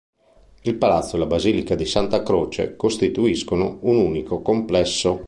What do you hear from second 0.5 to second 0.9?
Il